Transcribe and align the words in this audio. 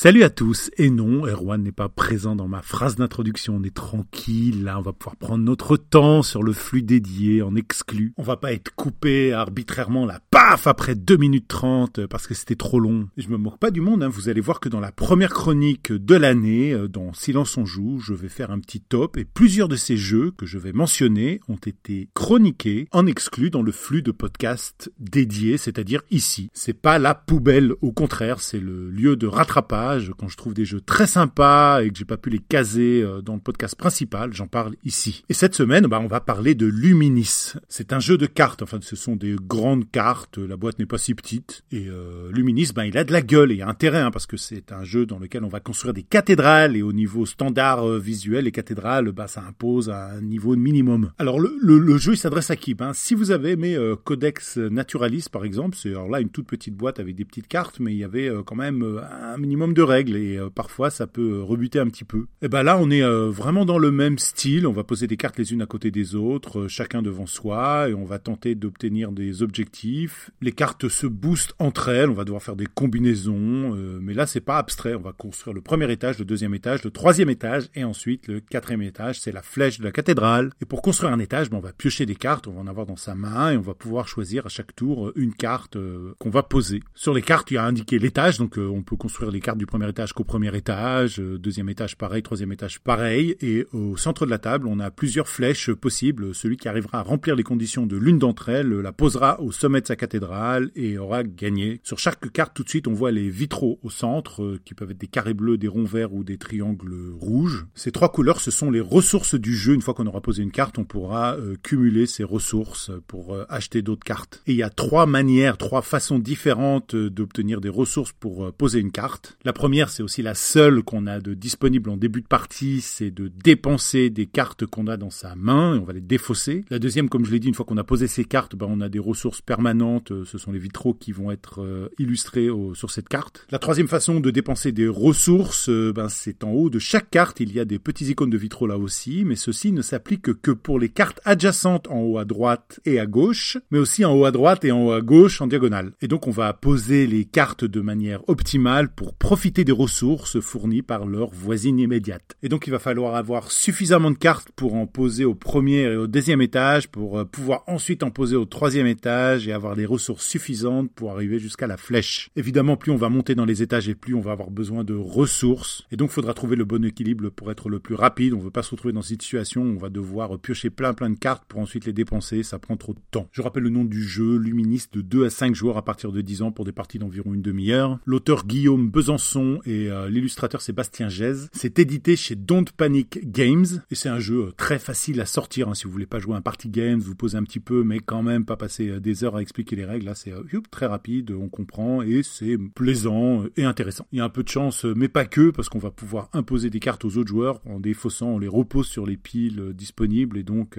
Salut 0.00 0.22
à 0.22 0.30
tous. 0.30 0.70
Et 0.76 0.90
non, 0.90 1.26
Erwan 1.26 1.60
n'est 1.60 1.72
pas 1.72 1.88
présent 1.88 2.36
dans 2.36 2.46
ma 2.46 2.62
phrase 2.62 2.94
d'introduction. 2.94 3.56
On 3.56 3.64
est 3.64 3.74
tranquille. 3.74 4.62
Là, 4.62 4.78
on 4.78 4.82
va 4.82 4.92
pouvoir 4.92 5.16
prendre 5.16 5.42
notre 5.42 5.76
temps 5.76 6.22
sur 6.22 6.44
le 6.44 6.52
flux 6.52 6.82
dédié 6.82 7.42
en 7.42 7.56
exclu. 7.56 8.12
On 8.16 8.22
va 8.22 8.36
pas 8.36 8.52
être 8.52 8.72
coupé 8.76 9.32
arbitrairement 9.32 10.06
la 10.06 10.20
paf 10.30 10.68
après 10.68 10.94
2 10.94 11.16
minutes 11.16 11.48
30 11.48 12.06
parce 12.06 12.28
que 12.28 12.34
c'était 12.34 12.54
trop 12.54 12.78
long. 12.78 13.08
Je 13.16 13.26
me 13.26 13.36
moque 13.36 13.58
pas 13.58 13.72
du 13.72 13.80
monde. 13.80 14.04
Hein. 14.04 14.08
Vous 14.08 14.28
allez 14.28 14.40
voir 14.40 14.60
que 14.60 14.68
dans 14.68 14.78
la 14.78 14.92
première 14.92 15.32
chronique 15.32 15.90
de 15.90 16.14
l'année, 16.14 16.72
euh, 16.72 16.86
dans 16.86 17.12
Silence 17.12 17.56
on 17.56 17.66
joue, 17.66 17.98
je 17.98 18.14
vais 18.14 18.28
faire 18.28 18.52
un 18.52 18.60
petit 18.60 18.80
top 18.80 19.16
et 19.16 19.24
plusieurs 19.24 19.66
de 19.66 19.74
ces 19.74 19.96
jeux 19.96 20.30
que 20.30 20.46
je 20.46 20.58
vais 20.58 20.70
mentionner 20.70 21.40
ont 21.48 21.56
été 21.56 22.08
chroniqués 22.14 22.86
en 22.92 23.04
exclu 23.06 23.50
dans 23.50 23.62
le 23.62 23.72
flux 23.72 24.02
de 24.02 24.12
podcast 24.12 24.92
dédié, 25.00 25.58
c'est-à-dire 25.58 26.02
ici. 26.12 26.50
C'est 26.52 26.80
pas 26.80 27.00
la 27.00 27.16
poubelle. 27.16 27.72
Au 27.80 27.90
contraire, 27.90 28.38
c'est 28.38 28.60
le 28.60 28.90
lieu 28.90 29.16
de 29.16 29.26
rattrapage 29.26 29.87
quand 30.18 30.28
je 30.28 30.36
trouve 30.36 30.54
des 30.54 30.64
jeux 30.64 30.80
très 30.80 31.06
sympas 31.06 31.82
et 31.82 31.90
que 31.90 31.96
j'ai 31.96 32.04
pas 32.04 32.16
pu 32.16 32.30
les 32.30 32.38
caser 32.38 33.02
euh, 33.02 33.22
dans 33.22 33.34
le 33.34 33.40
podcast 33.40 33.74
principal, 33.76 34.32
j'en 34.32 34.46
parle 34.46 34.74
ici. 34.84 35.24
Et 35.28 35.34
cette 35.34 35.54
semaine, 35.54 35.86
bah, 35.86 36.00
on 36.02 36.06
va 36.06 36.20
parler 36.20 36.54
de 36.54 36.66
Luminis. 36.66 37.54
C'est 37.68 37.92
un 37.92 38.00
jeu 38.00 38.18
de 38.18 38.26
cartes, 38.26 38.62
enfin 38.62 38.78
ce 38.80 38.96
sont 38.96 39.16
des 39.16 39.36
grandes 39.40 39.90
cartes, 39.90 40.38
la 40.38 40.56
boîte 40.56 40.78
n'est 40.78 40.86
pas 40.86 40.98
si 40.98 41.14
petite. 41.14 41.62
Et 41.72 41.86
euh, 41.88 42.30
Luminis, 42.32 42.70
bah, 42.74 42.86
il 42.86 42.96
a 42.98 43.04
de 43.04 43.12
la 43.12 43.22
gueule 43.22 43.52
et 43.52 43.62
a 43.62 43.68
intérêt, 43.68 44.00
hein, 44.00 44.10
parce 44.10 44.26
que 44.26 44.36
c'est 44.36 44.72
un 44.72 44.84
jeu 44.84 45.06
dans 45.06 45.18
lequel 45.18 45.44
on 45.44 45.48
va 45.48 45.60
construire 45.60 45.94
des 45.94 46.02
cathédrales 46.02 46.76
et 46.76 46.82
au 46.82 46.92
niveau 46.92 47.26
standard 47.26 47.88
euh, 47.88 47.98
visuel, 47.98 48.44
les 48.44 48.52
cathédrales, 48.52 49.12
bah, 49.12 49.28
ça 49.28 49.42
impose 49.46 49.90
un 49.90 50.20
niveau 50.20 50.56
minimum. 50.56 51.12
Alors 51.18 51.40
le, 51.40 51.98
jeu, 51.98 52.12
il 52.14 52.18
s'adresse 52.18 52.50
à 52.50 52.56
qui 52.56 52.74
ben, 52.74 52.92
Si 52.92 53.14
vous 53.14 53.30
avez 53.30 53.52
aimé 53.52 53.76
Codex 54.04 54.56
Naturalis 54.56 55.26
par 55.30 55.44
exemple, 55.44 55.76
c'est 55.76 55.90
alors 55.90 56.08
là 56.08 56.20
une 56.20 56.30
toute 56.30 56.46
petite 56.46 56.74
boîte 56.74 57.00
avec 57.00 57.14
des 57.14 57.24
petites 57.24 57.48
cartes, 57.48 57.80
mais 57.80 57.92
il 57.92 57.98
y 57.98 58.04
avait 58.04 58.30
quand 58.44 58.56
même 58.56 59.00
un 59.10 59.36
minimum 59.38 59.67
de 59.74 59.82
règles 59.82 60.16
et 60.16 60.36
euh, 60.36 60.50
parfois 60.50 60.90
ça 60.90 61.06
peut 61.06 61.38
euh, 61.38 61.42
rebuter 61.42 61.78
un 61.78 61.86
petit 61.86 62.04
peu. 62.04 62.26
Et 62.42 62.48
ben 62.48 62.62
là 62.62 62.78
on 62.78 62.90
est 62.90 63.02
euh, 63.02 63.30
vraiment 63.30 63.64
dans 63.64 63.78
le 63.78 63.90
même 63.90 64.18
style, 64.18 64.66
on 64.66 64.72
va 64.72 64.84
poser 64.84 65.06
des 65.06 65.16
cartes 65.16 65.38
les 65.38 65.52
unes 65.52 65.62
à 65.62 65.66
côté 65.66 65.90
des 65.90 66.14
autres, 66.14 66.68
chacun 66.68 67.02
devant 67.02 67.26
soi 67.26 67.88
et 67.88 67.94
on 67.94 68.04
va 68.04 68.18
tenter 68.18 68.54
d'obtenir 68.54 69.12
des 69.12 69.42
objectifs. 69.42 70.30
Les 70.40 70.52
cartes 70.52 70.88
se 70.88 71.06
boostent 71.06 71.54
entre 71.58 71.88
elles, 71.88 72.10
on 72.10 72.14
va 72.14 72.24
devoir 72.24 72.42
faire 72.42 72.56
des 72.56 72.66
combinaisons, 72.66 73.74
mais 74.00 74.14
là 74.14 74.26
c'est 74.26 74.40
pas 74.40 74.58
abstrait, 74.58 74.94
on 74.94 75.00
va 75.00 75.12
construire 75.12 75.54
le 75.54 75.60
premier 75.60 75.90
étage, 75.90 76.18
le 76.18 76.24
deuxième 76.24 76.54
étage, 76.54 76.84
le 76.84 76.90
troisième 76.90 77.30
étage 77.30 77.68
et 77.74 77.84
ensuite 77.84 78.28
le 78.28 78.40
quatrième 78.40 78.82
étage, 78.82 79.20
c'est 79.20 79.32
la 79.32 79.42
flèche 79.42 79.78
de 79.78 79.84
la 79.84 79.92
cathédrale. 79.92 80.50
Et 80.60 80.64
pour 80.64 80.82
construire 80.82 81.12
un 81.12 81.18
étage, 81.18 81.50
ben, 81.50 81.58
on 81.58 81.60
va 81.60 81.72
piocher 81.72 82.06
des 82.06 82.14
cartes, 82.14 82.46
on 82.46 82.52
va 82.52 82.60
en 82.60 82.66
avoir 82.66 82.86
dans 82.86 82.96
sa 82.96 83.14
main 83.14 83.52
et 83.52 83.56
on 83.56 83.62
va 83.62 83.74
pouvoir 83.74 84.08
choisir 84.08 84.46
à 84.46 84.48
chaque 84.48 84.74
tour 84.74 85.12
une 85.16 85.34
carte 85.34 85.76
qu'on 86.18 86.30
va 86.30 86.42
poser. 86.42 86.80
Sur 86.94 87.14
les 87.14 87.22
cartes, 87.22 87.50
il 87.50 87.54
y 87.54 87.58
a 87.58 87.64
indiqué 87.64 87.98
l'étage, 87.98 88.38
donc 88.38 88.56
on 88.58 88.82
peut 88.82 88.96
construire 88.96 89.30
les 89.30 89.40
cartes 89.40 89.57
du 89.58 89.66
premier 89.66 89.88
étage 89.88 90.12
qu'au 90.12 90.24
premier 90.24 90.56
étage, 90.56 91.20
euh, 91.20 91.38
deuxième 91.38 91.68
étage 91.68 91.96
pareil, 91.96 92.22
troisième 92.22 92.52
étage 92.52 92.80
pareil, 92.80 93.36
et 93.40 93.66
au 93.72 93.96
centre 93.96 94.24
de 94.24 94.30
la 94.30 94.38
table, 94.38 94.66
on 94.66 94.80
a 94.80 94.90
plusieurs 94.90 95.28
flèches 95.28 95.72
possibles. 95.72 96.34
Celui 96.34 96.56
qui 96.56 96.68
arrivera 96.68 97.00
à 97.00 97.02
remplir 97.02 97.36
les 97.36 97.42
conditions 97.42 97.86
de 97.86 97.96
l'une 97.96 98.18
d'entre 98.18 98.48
elles 98.48 98.70
la 98.70 98.92
posera 98.92 99.40
au 99.40 99.52
sommet 99.52 99.80
de 99.80 99.86
sa 99.86 99.96
cathédrale 99.96 100.70
et 100.74 100.98
aura 100.98 101.24
gagné. 101.24 101.80
Sur 101.82 101.98
chaque 101.98 102.30
carte, 102.32 102.54
tout 102.54 102.64
de 102.64 102.68
suite, 102.68 102.88
on 102.88 102.92
voit 102.92 103.10
les 103.10 103.28
vitraux 103.28 103.78
au 103.82 103.90
centre, 103.90 104.42
euh, 104.42 104.60
qui 104.64 104.74
peuvent 104.74 104.90
être 104.90 104.98
des 104.98 105.06
carrés 105.06 105.34
bleus, 105.34 105.58
des 105.58 105.68
ronds 105.68 105.84
verts 105.84 106.14
ou 106.14 106.24
des 106.24 106.38
triangles 106.38 106.94
rouges. 107.20 107.66
Ces 107.74 107.92
trois 107.92 108.10
couleurs, 108.10 108.40
ce 108.40 108.50
sont 108.50 108.70
les 108.70 108.80
ressources 108.80 109.34
du 109.34 109.54
jeu. 109.54 109.74
Une 109.74 109.82
fois 109.82 109.94
qu'on 109.94 110.06
aura 110.06 110.20
posé 110.20 110.42
une 110.42 110.52
carte, 110.52 110.78
on 110.78 110.84
pourra 110.84 111.34
euh, 111.34 111.56
cumuler 111.62 112.06
ces 112.06 112.24
ressources 112.24 112.90
pour 113.06 113.36
acheter 113.48 113.82
d'autres 113.82 114.04
cartes. 114.04 114.42
Et 114.46 114.52
il 114.52 114.58
y 114.58 114.62
a 114.62 114.70
trois 114.70 115.06
manières, 115.06 115.56
trois 115.58 115.82
façons 115.82 116.18
différentes 116.18 116.94
d'obtenir 116.94 117.60
des 117.60 117.68
ressources 117.68 118.12
pour 118.12 118.52
poser 118.52 118.80
une 118.80 118.92
carte. 118.92 119.36
La 119.48 119.54
première, 119.54 119.88
c'est 119.88 120.02
aussi 120.02 120.20
la 120.20 120.34
seule 120.34 120.82
qu'on 120.82 121.06
a 121.06 121.20
de 121.20 121.32
disponible 121.32 121.88
en 121.88 121.96
début 121.96 122.20
de 122.20 122.26
partie, 122.26 122.82
c'est 122.82 123.10
de 123.10 123.28
dépenser 123.28 124.10
des 124.10 124.26
cartes 124.26 124.66
qu'on 124.66 124.86
a 124.88 124.98
dans 124.98 125.08
sa 125.08 125.36
main 125.36 125.74
et 125.74 125.78
on 125.78 125.84
va 125.84 125.94
les 125.94 126.02
défausser. 126.02 126.66
La 126.68 126.78
deuxième, 126.78 127.08
comme 127.08 127.24
je 127.24 127.30
l'ai 127.30 127.40
dit, 127.40 127.48
une 127.48 127.54
fois 127.54 127.64
qu'on 127.64 127.78
a 127.78 127.82
posé 127.82 128.08
ces 128.08 128.26
cartes, 128.26 128.56
ben, 128.56 128.66
on 128.68 128.82
a 128.82 128.90
des 128.90 128.98
ressources 128.98 129.40
permanentes. 129.40 130.12
Euh, 130.12 130.26
ce 130.26 130.36
sont 130.36 130.52
les 130.52 130.58
vitraux 130.58 130.92
qui 130.92 131.12
vont 131.12 131.30
être 131.30 131.62
euh, 131.62 131.88
illustrés 131.98 132.50
sur 132.74 132.90
cette 132.90 133.08
carte. 133.08 133.46
La 133.50 133.58
troisième 133.58 133.88
façon 133.88 134.20
de 134.20 134.30
dépenser 134.30 134.70
des 134.70 134.86
ressources, 134.86 135.70
euh, 135.70 135.94
ben, 135.94 136.10
c'est 136.10 136.44
en 136.44 136.50
haut 136.50 136.68
de 136.68 136.78
chaque 136.78 137.08
carte. 137.08 137.40
Il 137.40 137.54
y 137.54 137.58
a 137.58 137.64
des 137.64 137.78
petits 137.78 138.04
icônes 138.04 138.28
de 138.28 138.36
vitraux 138.36 138.66
là 138.66 138.76
aussi, 138.76 139.24
mais 139.24 139.36
ceci 139.36 139.72
ne 139.72 139.80
s'applique 139.80 140.42
que 140.42 140.50
pour 140.50 140.78
les 140.78 140.90
cartes 140.90 141.22
adjacentes 141.24 141.88
en 141.88 142.00
haut 142.00 142.18
à 142.18 142.26
droite 142.26 142.80
et 142.84 143.00
à 143.00 143.06
gauche, 143.06 143.56
mais 143.70 143.78
aussi 143.78 144.04
en 144.04 144.12
haut 144.12 144.26
à 144.26 144.30
droite 144.30 144.66
et 144.66 144.72
en 144.72 144.88
haut 144.88 144.92
à 144.92 145.00
gauche 145.00 145.40
en 145.40 145.46
diagonale. 145.46 145.92
Et 146.02 146.06
donc 146.06 146.26
on 146.26 146.32
va 146.32 146.52
poser 146.52 147.06
les 147.06 147.24
cartes 147.24 147.64
de 147.64 147.80
manière 147.80 148.28
optimale 148.28 148.90
pour 148.90 149.14
profiter 149.14 149.37
des 149.38 149.72
ressources 149.72 149.88
ressources 149.88 150.40
fournies 150.40 150.82
par 150.82 151.06
leur 151.06 151.30
voisine 151.30 151.78
immédiate. 151.78 152.36
Et 152.42 152.48
donc 152.48 152.66
il 152.66 152.70
va 152.70 152.78
falloir 152.78 153.14
avoir 153.14 153.50
suffisamment 153.50 154.10
de 154.10 154.18
cartes 154.18 154.50
pour 154.54 154.74
en 154.74 154.86
poser 154.86 155.24
au 155.24 155.34
premier 155.34 155.82
et 155.82 155.96
au 155.96 156.06
deuxième 156.06 156.42
étage, 156.42 156.88
pour 156.88 157.18
euh, 157.18 157.24
pouvoir 157.24 157.62
ensuite 157.66 158.02
en 158.02 158.10
poser 158.10 158.36
au 158.36 158.44
troisième 158.44 158.86
étage 158.86 159.48
et 159.48 159.52
avoir 159.52 159.76
des 159.76 159.86
ressources 159.86 160.26
suffisantes 160.26 160.90
pour 160.94 161.12
arriver 161.12 161.38
jusqu'à 161.38 161.66
la 161.66 161.76
flèche. 161.76 162.30
Évidemment, 162.36 162.76
plus 162.76 162.92
on 162.92 162.96
va 162.96 163.08
monter 163.08 163.34
dans 163.34 163.44
les 163.44 163.62
étages 163.62 163.88
et 163.88 163.94
plus 163.94 164.14
on 164.14 164.20
va 164.20 164.32
avoir 164.32 164.50
besoin 164.50 164.84
de 164.84 164.94
ressources. 164.94 165.86
Et 165.90 165.96
donc 165.96 166.10
il 166.10 166.14
faudra 166.14 166.34
trouver 166.34 166.56
le 166.56 166.64
bon 166.64 166.84
équilibre 166.84 167.30
pour 167.30 167.50
être 167.50 167.68
le 167.68 167.78
plus 167.78 167.94
rapide. 167.94 168.34
On 168.34 168.38
ne 168.38 168.44
veut 168.44 168.50
pas 168.50 168.62
se 168.62 168.70
retrouver 168.70 168.92
dans 168.92 169.02
cette 169.02 169.22
situation 169.22 169.62
où 169.62 169.76
on 169.76 169.78
va 169.78 169.88
devoir 169.88 170.38
piocher 170.38 170.70
plein 170.70 170.94
plein 170.94 171.10
de 171.10 171.18
cartes 171.18 171.44
pour 171.48 171.60
ensuite 171.60 171.86
les 171.86 171.92
dépenser. 171.92 172.42
Ça 172.42 172.58
prend 172.58 172.76
trop 172.76 172.94
de 172.94 173.00
temps. 173.10 173.28
Je 173.32 173.42
rappelle 173.42 173.62
le 173.62 173.70
nom 173.70 173.84
du 173.84 174.02
jeu, 174.02 174.36
Luministe, 174.36 174.94
de 174.94 175.00
2 175.00 175.26
à 175.26 175.30
5 175.30 175.54
joueurs 175.54 175.76
à 175.76 175.84
partir 175.84 176.12
de 176.12 176.20
10 176.20 176.42
ans 176.42 176.52
pour 176.52 176.64
des 176.64 176.72
parties 176.72 176.98
d'environ 176.98 177.34
une 177.34 177.42
demi-heure. 177.42 177.98
L'auteur 178.04 178.46
Guillaume 178.46 178.90
Besançon 178.90 179.27
et 179.36 179.90
euh, 179.90 180.08
l'illustrateur 180.08 180.62
Sébastien 180.62 181.08
Gèze. 181.08 181.50
C'est 181.52 181.78
édité 181.78 182.16
chez 182.16 182.34
Don't 182.34 182.64
Panic 182.74 183.30
Games 183.30 183.66
et 183.90 183.94
c'est 183.94 184.08
un 184.08 184.18
jeu 184.18 184.46
euh, 184.46 184.52
très 184.56 184.78
facile 184.78 185.20
à 185.20 185.26
sortir. 185.26 185.68
Hein. 185.68 185.74
si 185.74 185.84
vous 185.84 185.90
voulez 185.90 186.06
pas 186.06 186.18
jouer 186.18 186.34
un 186.34 186.40
party 186.40 186.70
game, 186.70 186.98
vous 186.98 187.14
posez 187.14 187.36
un 187.36 187.42
petit 187.42 187.60
peu, 187.60 187.82
mais 187.82 187.98
quand 188.00 188.22
même 188.22 188.44
pas 188.46 188.56
passer 188.56 188.88
euh, 188.88 189.00
des 189.00 189.24
heures 189.24 189.36
à 189.36 189.42
expliquer 189.42 189.76
les 189.76 189.84
règles. 189.84 190.06
Là, 190.06 190.14
c'est 190.14 190.32
très 190.70 190.86
rapide, 190.86 191.30
on 191.32 191.48
comprend 191.48 192.00
et 192.02 192.22
c'est 192.22 192.56
plaisant 192.74 193.44
et 193.56 193.64
intéressant. 193.64 194.06
Il 194.12 194.18
y 194.18 194.20
a 194.20 194.24
un 194.24 194.30
peu 194.30 194.42
de 194.42 194.48
chance, 194.48 194.84
mais 194.84 195.08
pas 195.08 195.26
que, 195.26 195.50
parce 195.50 195.68
qu'on 195.68 195.78
va 195.78 195.90
pouvoir 195.90 196.30
imposer 196.32 196.70
des 196.70 196.80
cartes 196.80 197.04
aux 197.04 197.18
autres 197.18 197.28
joueurs 197.28 197.60
en 197.66 197.80
défaussant, 197.80 198.28
on 198.28 198.38
les 198.38 198.48
repose 198.48 198.86
sur 198.86 199.04
les 199.04 199.16
piles 199.16 199.72
disponibles 199.74 200.38
et 200.38 200.42
donc 200.42 200.78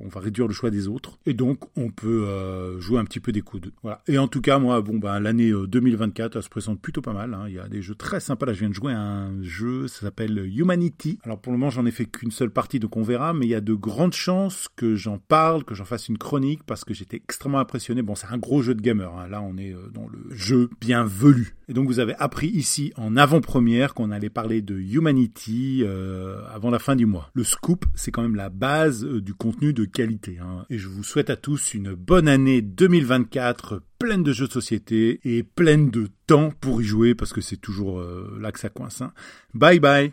on 0.00 0.08
va 0.08 0.20
réduire 0.20 0.46
le 0.46 0.54
choix 0.54 0.70
des 0.70 0.86
autres. 0.88 1.18
Et 1.26 1.34
donc 1.34 1.64
on 1.76 1.90
peut 1.90 2.78
jouer 2.78 2.98
un 2.98 3.04
petit 3.04 3.20
peu 3.20 3.32
des 3.32 3.42
coudes. 3.42 3.72
Voilà. 3.82 4.02
Et 4.06 4.18
en 4.18 4.28
tout 4.28 4.40
cas, 4.40 4.58
moi, 4.58 4.80
bon, 4.80 4.98
ben 4.98 5.18
l'année 5.20 5.50
2024, 5.52 6.36
elle 6.36 6.42
se 6.42 6.48
présente 6.48 6.80
plutôt 6.80 7.02
pas 7.02 7.12
mal. 7.12 7.34
Hein. 7.34 7.44
Il 7.48 7.54
y 7.54 7.58
a 7.58 7.68
des 7.68 7.79
jeux 7.82 7.94
très 7.94 8.20
sympa. 8.20 8.46
Là, 8.46 8.52
je 8.52 8.60
viens 8.60 8.68
de 8.68 8.74
jouer 8.74 8.92
à 8.92 9.00
un 9.00 9.42
jeu, 9.42 9.88
ça 9.88 10.00
s'appelle 10.00 10.38
Humanity. 10.54 11.18
Alors 11.22 11.40
pour 11.40 11.52
le 11.52 11.58
moment, 11.58 11.70
j'en 11.70 11.86
ai 11.86 11.90
fait 11.90 12.06
qu'une 12.06 12.30
seule 12.30 12.50
partie, 12.50 12.80
donc 12.80 12.96
on 12.96 13.02
verra, 13.02 13.32
mais 13.32 13.46
il 13.46 13.50
y 13.50 13.54
a 13.54 13.60
de 13.60 13.74
grandes 13.74 14.14
chances 14.14 14.68
que 14.76 14.94
j'en 14.94 15.18
parle, 15.18 15.64
que 15.64 15.74
j'en 15.74 15.84
fasse 15.84 16.08
une 16.08 16.18
chronique, 16.18 16.62
parce 16.64 16.84
que 16.84 16.94
j'étais 16.94 17.16
extrêmement 17.16 17.58
impressionné. 17.60 18.02
Bon, 18.02 18.14
c'est 18.14 18.28
un 18.28 18.38
gros 18.38 18.62
jeu 18.62 18.74
de 18.74 18.80
gamer. 18.80 19.12
Hein. 19.14 19.28
Là, 19.28 19.42
on 19.42 19.56
est 19.56 19.72
euh, 19.72 19.88
dans 19.92 20.08
le 20.08 20.34
jeu 20.34 20.70
bien 20.80 21.04
velu. 21.04 21.54
Et 21.68 21.72
donc 21.72 21.86
vous 21.86 22.00
avez 22.00 22.14
appris 22.16 22.48
ici 22.48 22.92
en 22.96 23.16
avant-première 23.16 23.94
qu'on 23.94 24.10
allait 24.10 24.30
parler 24.30 24.60
de 24.60 24.76
Humanity 24.76 25.82
euh, 25.84 26.42
avant 26.52 26.70
la 26.70 26.80
fin 26.80 26.96
du 26.96 27.06
mois. 27.06 27.30
Le 27.34 27.44
scoop, 27.44 27.84
c'est 27.94 28.10
quand 28.10 28.22
même 28.22 28.34
la 28.34 28.50
base 28.50 29.04
euh, 29.04 29.20
du 29.20 29.34
contenu 29.34 29.72
de 29.72 29.84
qualité. 29.84 30.38
Hein. 30.40 30.66
Et 30.68 30.78
je 30.78 30.88
vous 30.88 31.04
souhaite 31.04 31.30
à 31.30 31.36
tous 31.36 31.74
une 31.74 31.94
bonne 31.94 32.26
année 32.26 32.60
2024 32.60 33.82
pleine 34.10 34.24
de 34.24 34.32
jeux 34.32 34.48
de 34.48 34.52
société 34.52 35.20
et 35.22 35.44
pleine 35.44 35.88
de 35.88 36.08
temps 36.26 36.50
pour 36.60 36.82
y 36.82 36.84
jouer 36.84 37.14
parce 37.14 37.32
que 37.32 37.40
c'est 37.40 37.60
toujours 37.60 38.00
euh, 38.00 38.36
là 38.40 38.50
que 38.50 38.58
ça 38.58 38.68
coince. 38.68 39.02
Hein. 39.02 39.12
Bye 39.54 39.78
bye. 39.78 40.12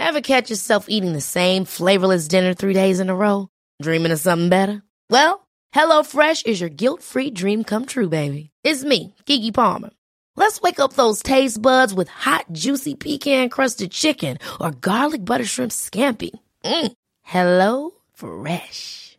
Ever 0.00 0.20
catch 0.20 0.50
yourself 0.50 0.86
eating 0.88 1.12
the 1.12 1.20
same 1.20 1.64
flavorless 1.64 2.26
dinner 2.26 2.54
three 2.54 2.74
days 2.74 2.98
in 2.98 3.08
a 3.08 3.14
row? 3.14 3.50
Dreaming 3.80 4.10
of 4.10 4.18
something 4.18 4.48
better? 4.48 4.82
Well, 5.10 5.46
HelloFresh 5.72 6.44
is 6.44 6.60
your 6.60 6.70
guilt-free 6.70 7.30
dream 7.30 7.62
come 7.62 7.86
true, 7.86 8.08
baby. 8.08 8.50
It's 8.64 8.82
me, 8.82 9.14
Kiki 9.24 9.52
Palmer. 9.52 9.90
Let's 10.34 10.60
wake 10.60 10.80
up 10.80 10.94
those 10.94 11.22
taste 11.22 11.62
buds 11.62 11.94
with 11.94 12.08
hot, 12.08 12.46
juicy 12.50 12.96
pecan-crusted 12.96 13.92
chicken 13.92 14.38
or 14.60 14.72
garlic 14.72 15.24
butter 15.24 15.44
shrimp 15.44 15.70
scampi. 15.70 16.30
Mm. 16.64 16.92
Hello 17.22 17.92
Fresh. 18.14 19.18